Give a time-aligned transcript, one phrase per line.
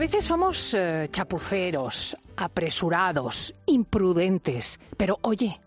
[0.00, 5.60] A veces somos eh, chapuceros, apresurados, imprudentes, pero oye,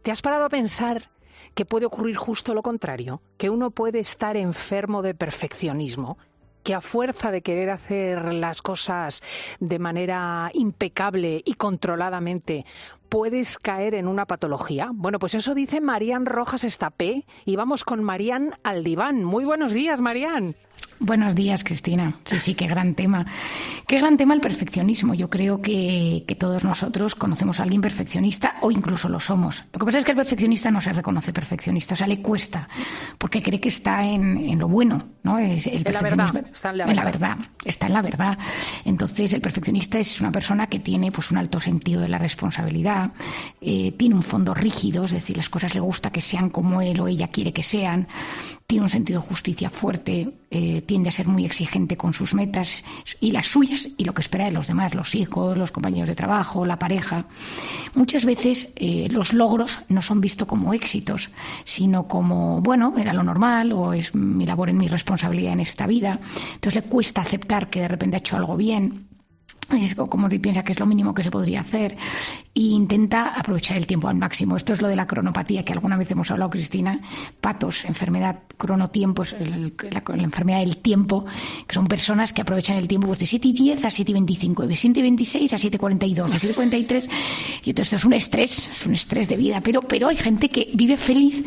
[0.00, 1.10] ¿te has parado a pensar
[1.56, 3.20] que puede ocurrir justo lo contrario?
[3.36, 6.18] Que uno puede estar enfermo de perfeccionismo,
[6.62, 9.24] que a fuerza de querer hacer las cosas
[9.58, 12.64] de manera impecable y controladamente
[13.08, 14.90] puedes caer en una patología?
[14.94, 19.24] Bueno, pues eso dice Marían Rojas Estapé y vamos con Marían Aldiván.
[19.24, 20.54] Muy buenos días, Marían.
[21.00, 22.14] Buenos días, Cristina.
[22.24, 23.26] Sí, sí, qué gran tema.
[23.86, 25.14] Qué gran tema el perfeccionismo.
[25.14, 29.64] Yo creo que, todos nosotros conocemos a alguien perfeccionista o incluso lo somos.
[29.72, 32.68] Lo que pasa es que el perfeccionista no se reconoce perfeccionista, o sea, le cuesta,
[33.18, 35.38] porque cree que está en, lo bueno, ¿no?
[35.38, 37.38] Es el perfeccionismo, está en la, en la verdad.
[37.64, 38.38] Está en la verdad.
[38.84, 43.12] Entonces, el perfeccionista es una persona que tiene pues, un alto sentido de la responsabilidad,
[43.60, 47.00] eh, tiene un fondo rígido, es decir, las cosas le gusta que sean como él
[47.00, 48.08] o ella quiere que sean,
[48.66, 52.82] tiene un sentido de justicia fuerte, eh, tiende a ser muy exigente con sus metas
[53.20, 56.14] y las suyas y lo que espera de los demás, los hijos, los compañeros de
[56.14, 57.26] trabajo, la pareja.
[57.94, 61.30] Muchas veces eh, los logros no son vistos como éxitos,
[61.64, 65.86] sino como, bueno, era lo normal o es mi labor en mi responsabilidad en esta
[65.86, 66.18] vida.
[66.54, 69.08] Entonces le cuesta aceptar que de repente ha hecho algo bien
[69.72, 71.96] es como piensa que es lo mínimo que se podría hacer
[72.54, 74.56] e intenta aprovechar el tiempo al máximo.
[74.56, 77.00] Esto es lo de la cronopatía que alguna vez hemos hablado, Cristina.
[77.40, 81.24] Patos, enfermedad, cronotiempo, la, la, enfermedad del tiempo,
[81.66, 84.14] que son personas que aprovechan el tiempo pues, de 7 y 10 a 7 y
[84.14, 87.10] 25, de 7 y 26 a 7 y 42, de 7 y 43.
[87.64, 89.60] Y entonces esto es un estrés, es un estrés de vida.
[89.60, 91.44] Pero, pero hay gente que vive feliz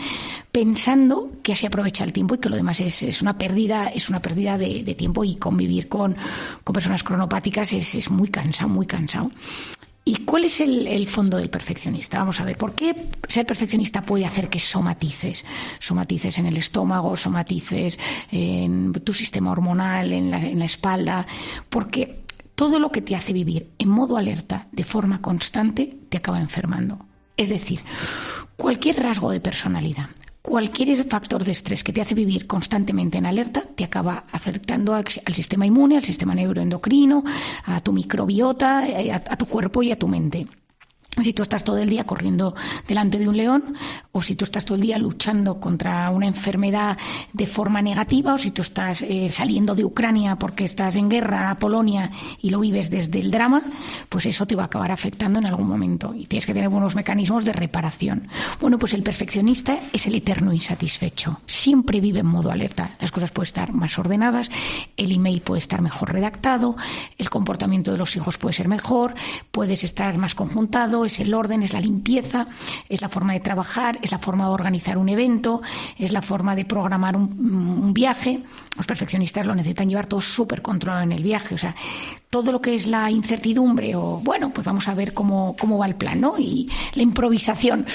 [0.58, 4.10] pensando que así aprovecha el tiempo y que lo demás es, es una pérdida, es
[4.10, 6.16] una pérdida de, tiempo y convivir con,
[6.64, 9.30] con personas cronopáticas es, es muy cansado, muy cansado.
[10.04, 12.18] ¿Y cuál es el, fondo del perfeccionista?
[12.18, 12.96] Vamos a ver, ¿por qué
[13.28, 15.46] ser perfeccionista puede hacer que somatices?
[15.78, 18.00] Somatices en el estómago, somatices
[18.32, 21.28] en tu sistema hormonal, en la, en la espalda.
[21.70, 22.24] Porque
[22.56, 27.06] todo lo que te hace vivir en modo alerta de forma constante te acaba enfermando.
[27.36, 27.82] Es decir,
[28.56, 30.10] cualquier rasgo de personalidad,
[30.42, 35.06] cualquier factor de estrés que te hace vivir constantemente en alerta te acaba afectando al
[35.34, 37.24] sistema inmune, al sistema neuroendocrino,
[37.66, 40.48] a tu microbiota, eh, a, tu cuerpo y a tu mente.
[41.24, 42.54] Si tú estás todo el día corriendo
[42.88, 43.76] delante de un león,
[44.12, 46.98] o si tú estás todo el día luchando contra una enfermedad
[47.34, 51.50] de forma negativa, o si tú estás eh, saliendo de Ucrania porque estás en guerra
[51.50, 52.12] a Polonia
[52.42, 53.64] y lo vives desde el drama,
[54.10, 56.96] pues eso te va a acabar afectando en algún momento y tienes que tener buenos
[56.96, 58.28] mecanismos de reparación.
[58.62, 61.42] Bueno, pues el perfeccionista es el eterno insatisfecho.
[61.48, 62.92] Siempre vive en modo alerta.
[63.00, 64.52] Las cosas pueden estar más ordenadas,
[64.98, 66.78] el email puede estar mejor redactado,
[67.18, 69.16] el comportamiento de los hijos puede ser mejor,
[69.52, 72.48] puedes estar más conjuntado es el orden, es la limpieza,
[72.88, 75.62] es la forma de trabajar, es la forma de organizar un evento,
[75.98, 78.42] es la forma de programar un, viaje.
[78.76, 81.56] Los perfeccionistas lo necesitan llevar todo súper controlado en el viaje.
[81.56, 81.76] O sea,
[82.30, 85.88] todo lo que es la incertidumbre o, bueno, pues vamos a ver cómo, cómo va
[85.88, 86.38] el plan, ¿no?
[86.38, 87.86] Y la improvisación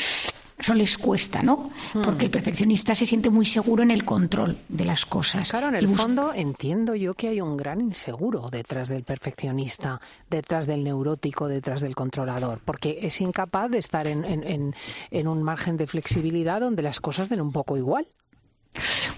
[0.62, 1.70] eso les cuesta, ¿no?
[1.92, 2.32] Porque el hmm.
[2.32, 5.50] perfeccionista se siente muy seguro en el control de las cosas.
[5.50, 10.00] Claro, en el fondo entiendo yo que hay un gran inseguro detrás del perfeccionista,
[10.30, 14.74] detrás del neurótico, detrás del controlador, porque es incapaz de estar en, en,
[15.10, 18.06] en un margen de flexibilidad donde las cosas den un poco igual.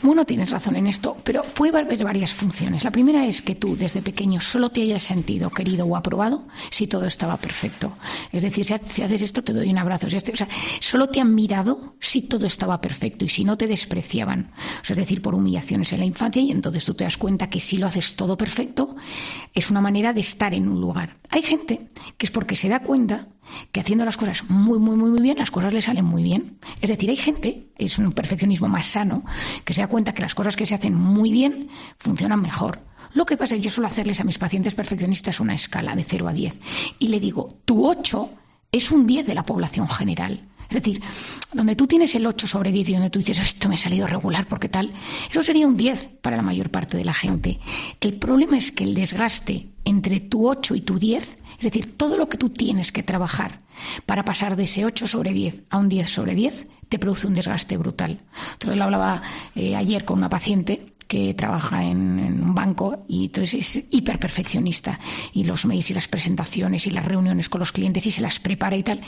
[0.05, 2.85] Bueno, tienes razón en esto, pero puede haber varias funciones.
[2.85, 6.87] La primera es que tú desde pequeño solo te hayas sentido querido o aprobado si
[6.87, 7.97] todo estaba perfecto.
[8.31, 10.07] Es decir, si haces esto te doy un abrazo.
[10.07, 10.49] o sea,
[10.79, 14.53] solo te han mirado si todo estaba perfecto y si no te despreciaban.
[14.87, 17.79] es decir, por humillaciones en la infancia y entonces tú te das cuenta que si
[17.79, 18.95] lo haces todo perfecto
[19.55, 21.17] es una manera de estar en un lugar.
[21.31, 21.89] Hay gente
[22.19, 23.29] que es porque se da cuenta
[23.73, 26.59] que haciendo las cosas muy, muy, muy, muy bien, las cosas le salen muy bien.
[26.81, 29.25] Es decir, hay gente, es un perfeccionismo más sano,
[29.65, 31.69] que se da cuenta que las cosas que se hacen muy bien
[31.99, 32.81] funcionan mejor.
[33.15, 36.03] Lo que pasa es que yo suelo hacerles a mis pacientes perfeccionistas una escala de
[36.03, 36.59] 0 a 10
[36.99, 38.31] y le digo, tu 8
[38.73, 40.49] es un 10 de la población general.
[40.75, 41.01] Es decir,
[41.53, 44.07] donde tú tienes el 8 sobre 10 y donde tú dices, esto me ha salido
[44.07, 44.93] regular porque tal,
[45.31, 47.61] eso sería un 10 para la mayor parte de la gente.
[48.01, 52.17] El problema es que el desgaste entre tu 8 y tu 10 es decir, todo
[52.17, 53.61] lo que tú tienes que trabajar
[54.07, 57.35] para pasar de ese 8 sobre 10 a un 10 sobre 10 te produce un
[57.35, 58.21] desgaste brutal.
[58.53, 59.23] Entonces, lo hablaba
[59.55, 64.99] eh, ayer con una paciente que trabaja en, un banco y entonces es hiperperfeccionista
[65.33, 68.41] y los mails y las presentaciones y las reuniones con los clientes y se las
[68.41, 69.01] prepara y tal.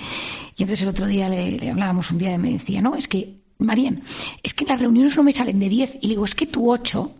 [0.56, 3.40] Y entonces el otro día le, hablábamos un día y me decía, no, es que,
[3.58, 4.02] Marían,
[4.42, 6.70] es que las reuniones no me salen de 10 y le digo, es que tu
[6.70, 7.14] 8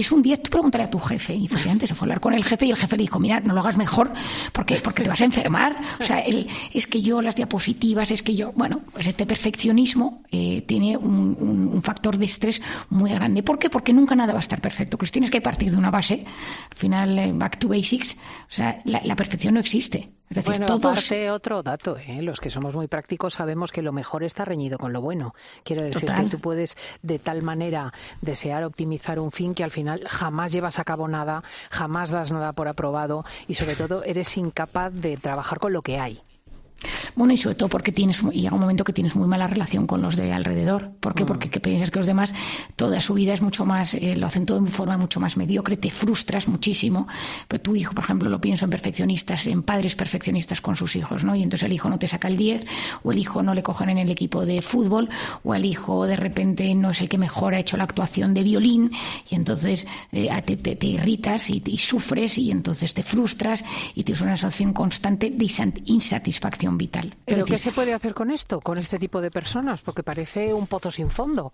[0.00, 1.34] es un 10, tú pregúntale a tu jefe.
[1.34, 3.40] Y efectivamente se fue a hablar con el jefe y el jefe le dijo, mira,
[3.40, 4.12] no lo hagas mejor
[4.52, 5.76] porque, porque te vas a enfermar.
[6.00, 10.22] O sea, el, es que yo las diapositivas, es que yo, bueno, pues este perfeccionismo
[10.30, 12.60] eh, tiene un, factor de estrés
[12.90, 13.42] muy grande.
[13.42, 13.70] ¿Por qué?
[13.70, 14.98] Porque nunca nada va a estar perfecto.
[14.98, 16.24] Pues tienes que partir de una base,
[16.70, 20.19] al final, eh, back to basics, o sea, la perfección no existe.
[20.30, 20.84] Es decir, bueno, todos...
[20.84, 22.22] aparte otro dato, ¿eh?
[22.22, 25.34] los que somos muy prácticos sabemos que lo mejor está reñido con lo bueno.
[25.64, 26.24] Quiero decir Total.
[26.24, 30.78] que tú puedes de tal manera desear optimizar un fin que al final jamás llevas
[30.78, 31.42] a cabo nada,
[31.72, 35.98] jamás das nada por aprobado y sobre todo eres incapaz de trabajar con lo que
[35.98, 36.22] hay.
[37.14, 39.86] Bueno, y sobre todo porque tienes, y llega un momento que tienes muy mala relación
[39.86, 40.92] con los de alrededor.
[41.00, 41.24] ¿Por qué?
[41.24, 41.26] Mm.
[41.26, 42.32] Porque que piensas que los demás,
[42.76, 45.76] toda su vida es mucho más, eh, lo hacen todo de forma mucho más mediocre,
[45.76, 47.06] te frustras muchísimo.
[47.48, 51.24] Pero tu hijo, por ejemplo, lo pienso en perfeccionistas, en padres perfeccionistas con sus hijos,
[51.24, 51.34] ¿no?
[51.34, 52.64] Y entonces el hijo no te saca el 10,
[53.02, 55.08] o el hijo no le cogen en el equipo de fútbol,
[55.44, 58.42] o el hijo de repente no es el que mejor ha hecho la actuación de
[58.42, 58.92] violín,
[59.30, 64.04] y entonces eh, te, te, te, irritas y, y, sufres, y entonces te frustras, y
[64.04, 65.50] tienes una sensación constante de
[65.84, 67.16] insatisfacción vital.
[67.24, 69.80] ¿Pero qué se puede hacer con esto, con este tipo de personas?
[69.82, 71.52] Porque parece un pozo sin fondo.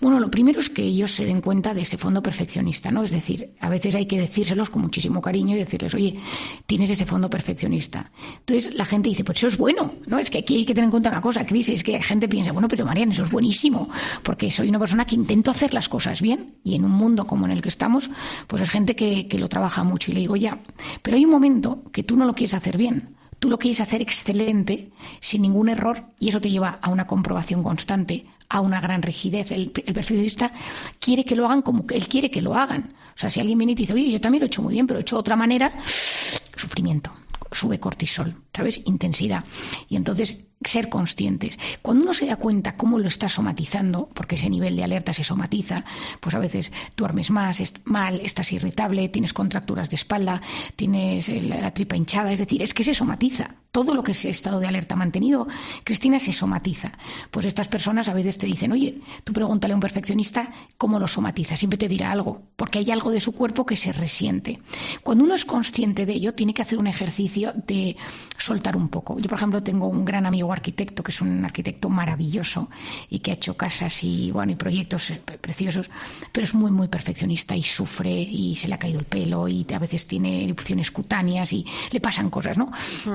[0.00, 3.02] Bueno, lo primero es que ellos se den cuenta de ese fondo perfeccionista, ¿no?
[3.02, 6.18] Es decir, a veces hay que decírselos con muchísimo cariño y decirles, oye,
[6.66, 8.10] tienes ese fondo perfeccionista.
[8.38, 10.18] Entonces la gente dice, pues eso es bueno, ¿no?
[10.18, 12.28] Es que aquí hay que tener en cuenta una cosa, Cris, es que la gente
[12.28, 13.88] piensa, bueno, pero Marian, eso es buenísimo,
[14.22, 17.44] porque soy una persona que intento hacer las cosas bien y en un mundo como
[17.44, 18.10] en el que estamos,
[18.46, 20.58] pues es gente que, que lo trabaja mucho y le digo, ya,
[21.02, 24.02] pero hay un momento que tú no lo quieres hacer bien tú lo quieres hacer
[24.02, 29.02] excelente, sin ningún error, y eso te lleva a una comprobación constante, a una gran
[29.02, 29.50] rigidez.
[29.50, 30.52] El, el, perfeccionista
[31.00, 32.92] quiere que lo hagan como él quiere que lo hagan.
[33.16, 34.74] O sea, si alguien viene y te dice, oye, yo también lo he hecho muy
[34.74, 37.10] bien, pero lo he hecho de otra manera, sufrimiento,
[37.52, 38.80] sube cortisol, ¿sabes?
[38.84, 39.44] Intensidad.
[39.88, 41.58] Y entonces ser conscientes.
[41.80, 45.24] Cuando uno se da cuenta cómo lo está somatizando, porque ese nivel de alerta se
[45.24, 45.84] somatiza,
[46.20, 50.42] pues a veces duermes más, est mal, estás irritable, tienes contracturas de espalda,
[50.76, 53.54] tienes la, la, tripa hinchada, es decir, es que se somatiza.
[53.72, 55.46] Todo lo que ese estado de alerta mantenido,
[55.84, 56.92] Cristina, se somatiza.
[57.30, 61.06] Pues estas personas a veces te dicen, oye, tú pregúntale a un perfeccionista cómo lo
[61.06, 64.60] somatiza, siempre te dirá algo, porque hay algo de su cuerpo que se resiente.
[65.04, 67.96] Cuando uno es consciente de ello, tiene que hacer un ejercicio de
[68.36, 69.18] soltar un poco.
[69.20, 72.68] Yo, por ejemplo, tengo un gran amigo arquitecto, que es un arquitecto maravilloso
[73.08, 75.90] y que ha hecho casas y, bueno, y proyectos preciosos,
[76.32, 79.64] pero es muy, muy perfeccionista y sufre y se le ha caído el pelo y
[79.72, 82.72] a veces tiene erupciones cutáneas y le pasan cosas, ¿no?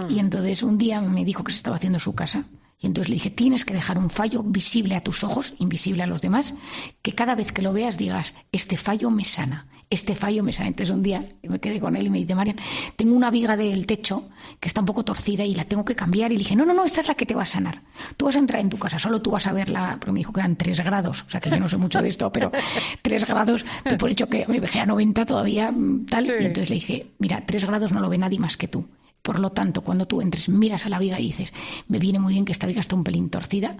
[0.09, 2.45] Y entonces un día me dijo que se estaba haciendo su casa
[2.79, 6.07] y entonces le dije, tienes que dejar un fallo visible a tus ojos, invisible a
[6.07, 6.55] los demás,
[7.01, 10.67] que cada vez que lo veas digas, este fallo me sana, este fallo me sana.
[10.67, 12.57] Entonces un día me quedé con él y me dice, Marian,
[12.97, 14.27] tengo una viga del techo
[14.59, 16.31] que está un poco torcida y la tengo que cambiar.
[16.31, 17.81] Y le dije, no, no, no, esta es la que te va a sanar.
[18.17, 20.33] Tú vas a entrar en tu casa, solo tú vas a verla, porque me dijo
[20.33, 22.51] que eran tres grados, o sea que yo no sé mucho de esto, pero
[23.01, 25.73] tres grados, tú por hecho que me dejé a 90 todavía,
[26.09, 26.25] tal.
[26.25, 26.33] Sí.
[26.41, 28.85] Y entonces le dije, mira, tres grados no lo ve nadie más que tú.
[29.25, 31.51] Por lo tanto, cuando tú entres, miras a la viga y dices,
[31.87, 33.75] me viene muy bien que esta viga está un pelín torcida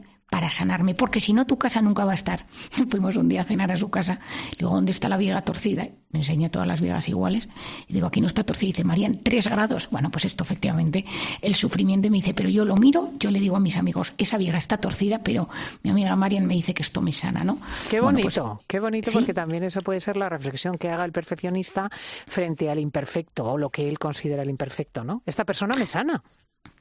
[0.45, 2.45] para sanarme, porque si no tu casa nunca va a estar.
[2.89, 4.19] Fuimos un día a cenar a su casa,
[4.51, 5.87] le digo, ¿dónde está la viga torcida?
[6.11, 7.49] Me enseña todas las vigas iguales
[7.87, 8.69] y digo, aquí no está torcida.
[8.69, 9.89] Y dice, Marían, tres grados.
[9.89, 11.03] Bueno, pues esto efectivamente,
[11.41, 14.37] el sufrimiento me dice, pero yo lo miro, yo le digo a mis amigos, esa
[14.37, 15.49] viga está torcida, pero
[15.81, 17.57] mi amiga Marian me dice que esto me sana, ¿no?
[17.89, 19.17] Qué bonito, bueno, pues, qué bonito, ¿sí?
[19.17, 21.89] porque también eso puede ser la reflexión que haga el perfeccionista
[22.27, 25.23] frente al imperfecto o lo que él considera el imperfecto, ¿no?
[25.25, 26.21] Esta persona me sana.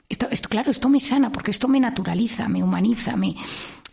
[0.08, 3.34] Esto, esto, claro, esto me sana porque esto me naturaliza, me humaniza, me...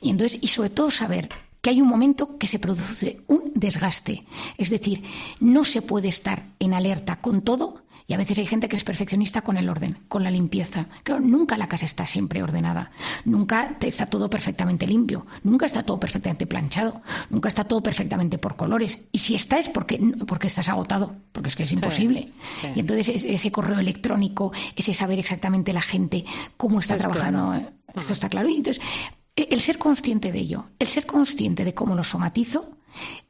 [0.02, 1.30] Y entonces, y sobre todo saber
[1.62, 4.26] que hay un momento que se produce un desgaste.
[4.58, 5.04] Es decir,
[5.40, 8.84] no se puede estar en alerta con todo y a veces hay gente que es
[8.84, 10.88] perfeccionista con el orden, con la limpieza.
[11.04, 12.92] Claro, nunca la casa está siempre ordenada,
[13.24, 18.58] nunca está todo perfectamente limpio, nunca está todo perfectamente planchado, nunca está todo perfectamente por
[18.58, 19.06] colores.
[19.12, 22.34] Y si está es porque, porque estás agotado, porque es que es imposible.
[22.60, 22.74] Sí, sí.
[22.76, 26.26] Y entonces ese correo electrónico, ese saber exactamente la gente
[26.58, 27.72] cómo está pues trabajando, claro.
[27.96, 28.50] esto está claro.
[28.50, 28.84] Y entonces,
[29.36, 32.78] el ser consciente de ello, el ser consciente de cómo lo somatizo,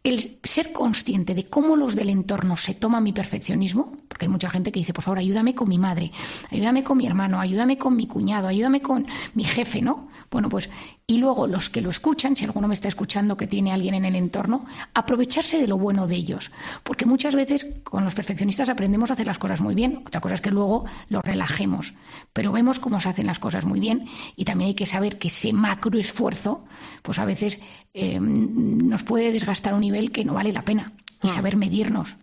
[0.03, 4.50] el ser consciente de cómo los del entorno se toman mi perfeccionismo, porque hay mucha
[4.50, 6.12] gente que dice, por favor, ayúdame con mi madre,
[6.50, 9.05] ayúdame con mi hermano, ayúdame con mi cuñado, ayúdame con
[9.36, 10.10] mi jefe, ¿no?
[10.31, 10.70] Bueno, pues,
[11.05, 14.05] y luego los que lo escuchan, si alguno me está escuchando que tiene alguien en
[14.05, 16.51] el entorno, aprovecharse de lo bueno de ellos,
[16.84, 20.36] porque muchas veces con los perfeccionistas aprendemos a hacer las cosas muy bien, otra cosa
[20.36, 21.93] es que luego lo relajemos,
[22.34, 25.27] pero vemos cómo se hacen las cosas muy bien y también hay que saber que
[25.27, 26.63] ese macro esfuerzo,
[27.01, 27.60] pues a veces
[27.93, 32.17] eh, nos puede desgastar un nivel que no vale la pena y saber medirnos.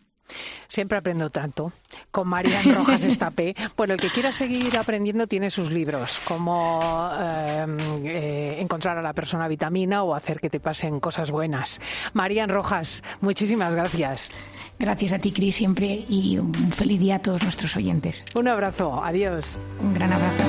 [0.67, 1.73] Siempre aprendo tanto.
[2.11, 3.55] Con Marian Rojas Estapé.
[3.77, 6.81] Bueno, el que quiera seguir aprendiendo tiene sus libros, como
[7.19, 11.81] em, eh, encontrar a la persona vitamina o hacer que te pasen cosas buenas.
[12.13, 14.31] Marian Rojas, muchísimas gracias.
[14.79, 18.25] Gracias a ti, Cris, siempre y un feliz día a todos nuestros oyentes.
[18.35, 19.59] Un abrazo, adiós.
[19.81, 20.45] Un gran abrazo.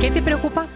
[0.00, 0.66] ¿Qué te preocupa?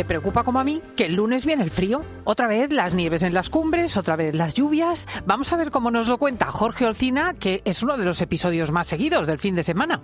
[0.00, 2.02] ¿Te preocupa como a mí que el lunes viene el frío?
[2.24, 5.06] Otra vez las nieves en las cumbres, otra vez las lluvias.
[5.26, 8.72] Vamos a ver cómo nos lo cuenta Jorge Olcina, que es uno de los episodios
[8.72, 10.00] más seguidos del fin de semana.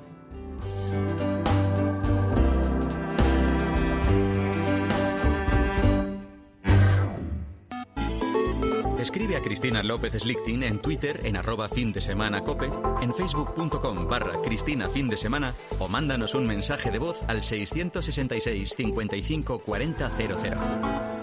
[9.16, 12.70] Escribe a Cristina López Slichting en Twitter en arroba fin de semana cope,
[13.00, 18.74] en facebook.com barra Cristina fin de semana o mándanos un mensaje de voz al 666
[18.76, 21.15] 55 40 00.